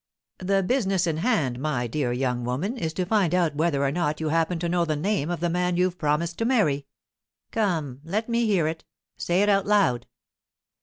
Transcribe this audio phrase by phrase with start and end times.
[0.39, 4.19] 'The business in hand, my dear young woman, is to find out whether or not
[4.19, 6.87] you happen to know the name of the man you've promised to marry.
[7.51, 8.83] Come, let me hear it;
[9.17, 10.07] say it out loud.